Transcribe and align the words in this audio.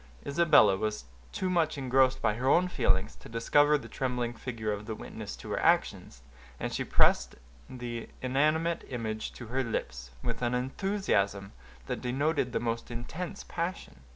Isabella 0.25 0.77
was 0.77 1.05
too 1.31 1.47
much 1.47 1.77
engrossed 1.77 2.23
by 2.23 2.33
her 2.33 2.49
own 2.49 2.67
feelings 2.69 3.13
to 3.17 3.29
discover 3.29 3.77
the 3.77 3.87
trembling 3.87 4.33
figure 4.33 4.71
of 4.73 4.87
the 4.87 4.95
witness 4.95 5.35
to 5.35 5.51
her 5.51 5.59
actions, 5.59 6.23
and 6.59 6.73
she 6.73 6.83
pressed 6.83 7.35
the 7.69 8.09
inanimate 8.19 8.83
image 8.89 9.31
to 9.33 9.45
her 9.49 9.63
lips, 9.63 10.09
with 10.23 10.41
an 10.41 10.55
enthusiasm 10.55 11.51
that 11.85 12.01
denoted 12.01 12.51
the 12.51 12.59
most 12.59 12.89
intense 12.89 13.43
passion. 13.43 13.97